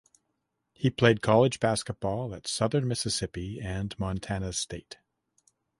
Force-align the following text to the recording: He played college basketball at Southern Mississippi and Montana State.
He 0.73 0.89
played 0.89 1.21
college 1.21 1.59
basketball 1.59 2.33
at 2.33 2.47
Southern 2.47 2.87
Mississippi 2.87 3.61
and 3.61 3.93
Montana 3.99 4.51
State. 4.51 4.97